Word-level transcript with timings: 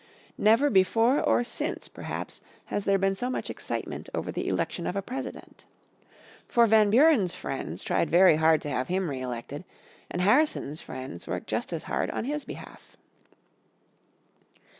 Never 0.39 0.71
before 0.71 1.21
or 1.21 1.43
since 1.43 1.87
perhaps 1.87 2.41
has 2.65 2.85
there 2.85 2.97
been 2.97 3.13
so 3.13 3.29
much 3.29 3.51
excitement 3.51 4.09
over 4.15 4.31
the 4.31 4.47
election 4.47 4.87
of 4.87 4.95
a 4.95 5.01
President. 5.03 5.67
For 6.47 6.65
Van 6.65 6.89
Buren's 6.89 7.35
friends 7.35 7.83
tried 7.83 8.09
very 8.09 8.37
hard 8.37 8.63
to 8.63 8.69
have 8.71 8.87
him 8.87 9.11
re 9.11 9.21
elected, 9.21 9.63
and 10.09 10.23
Harrison's 10.23 10.81
friends 10.81 11.27
worked 11.27 11.45
just 11.45 11.71
as 11.71 11.83
hard 11.83 12.09
on 12.09 12.25
his 12.25 12.45
behalf. 12.45 12.97